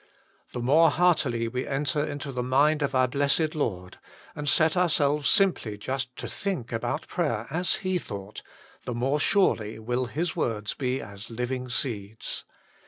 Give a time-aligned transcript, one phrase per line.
[0.53, 3.99] The more heartily we enter into the mind of our blessed Lord,
[4.35, 8.41] and set ourselves simply just to think about prayer as He thought,
[8.85, 12.45] the more surely will His words be as living seeds.